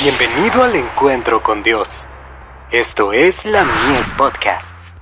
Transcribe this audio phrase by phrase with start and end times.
[0.00, 2.06] Bienvenido al encuentro con Dios.
[2.70, 4.96] Esto es la Mies Podcasts.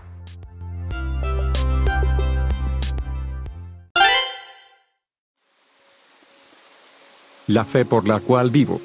[7.46, 8.80] La fe por la cual vivo.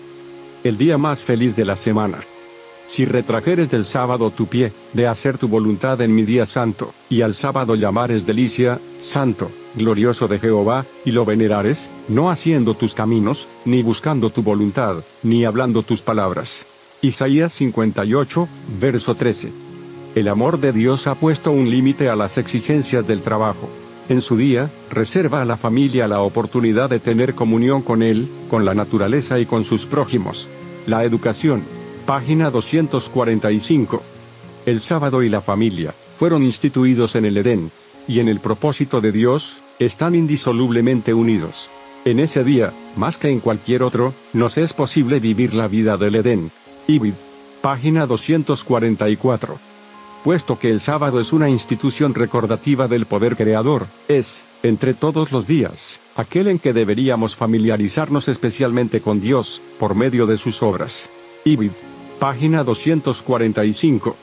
[0.65, 2.25] El día más feliz de la semana.
[2.91, 7.21] Si retrajeres del sábado tu pie, de hacer tu voluntad en mi día santo, y
[7.21, 13.47] al sábado llamares delicia, santo, glorioso de Jehová, y lo venerares, no haciendo tus caminos,
[13.63, 16.67] ni buscando tu voluntad, ni hablando tus palabras.
[17.01, 18.49] Isaías 58,
[18.81, 19.53] verso 13.
[20.15, 23.69] El amor de Dios ha puesto un límite a las exigencias del trabajo.
[24.09, 28.65] En su día, reserva a la familia la oportunidad de tener comunión con Él, con
[28.65, 30.49] la naturaleza y con sus prójimos.
[30.85, 31.63] La educación,
[32.05, 34.01] Página 245.
[34.65, 37.71] El sábado y la familia fueron instituidos en el Edén,
[38.07, 41.69] y en el propósito de Dios, están indisolublemente unidos.
[42.03, 46.15] En ese día, más que en cualquier otro, nos es posible vivir la vida del
[46.15, 46.51] Edén.
[46.87, 47.13] Ibid.
[47.61, 49.59] Página 244.
[50.23, 55.45] Puesto que el sábado es una institución recordativa del poder creador, es, entre todos los
[55.45, 61.09] días, aquel en que deberíamos familiarizarnos especialmente con Dios, por medio de sus obras.
[61.43, 61.71] Ibid.
[62.19, 64.15] Página 245.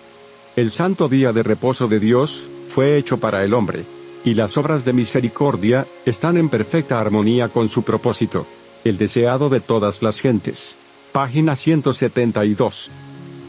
[0.54, 3.84] El santo día de reposo de Dios, fue hecho para el hombre.
[4.24, 8.46] Y las obras de misericordia, están en perfecta armonía con su propósito.
[8.84, 10.78] El deseado de todas las gentes.
[11.10, 12.90] Página 172.